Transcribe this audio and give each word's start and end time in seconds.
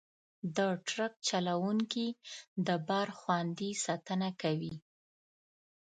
د 0.55 0.57
ټرک 0.87 1.13
چلوونکي 1.29 2.07
د 2.67 2.69
بار 2.87 3.07
خوندي 3.19 3.71
ساتنه 3.85 4.29
کوي. 4.41 4.75